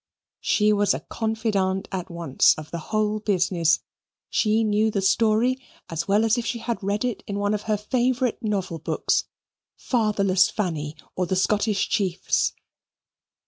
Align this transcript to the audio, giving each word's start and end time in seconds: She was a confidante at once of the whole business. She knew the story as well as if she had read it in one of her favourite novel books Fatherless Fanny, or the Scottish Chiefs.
She 0.39 0.73
was 0.73 0.95
a 0.95 1.01
confidante 1.01 1.87
at 1.91 2.09
once 2.09 2.55
of 2.57 2.71
the 2.71 2.79
whole 2.89 3.19
business. 3.19 3.81
She 4.31 4.63
knew 4.63 4.89
the 4.89 4.99
story 4.99 5.61
as 5.91 6.07
well 6.07 6.25
as 6.25 6.39
if 6.39 6.45
she 6.47 6.57
had 6.57 6.81
read 6.81 7.05
it 7.05 7.23
in 7.27 7.37
one 7.37 7.53
of 7.53 7.61
her 7.69 7.77
favourite 7.77 8.41
novel 8.41 8.79
books 8.79 9.25
Fatherless 9.77 10.49
Fanny, 10.49 10.95
or 11.15 11.27
the 11.27 11.35
Scottish 11.35 11.87
Chiefs. 11.87 12.53